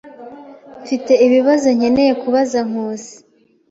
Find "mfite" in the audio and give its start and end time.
0.83-1.13